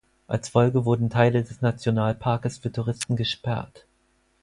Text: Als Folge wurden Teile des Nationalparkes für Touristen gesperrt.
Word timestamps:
Als 0.25 0.49
Folge 0.49 0.83
wurden 0.85 1.11
Teile 1.11 1.43
des 1.43 1.61
Nationalparkes 1.61 2.57
für 2.57 2.71
Touristen 2.71 3.15
gesperrt. 3.15 3.85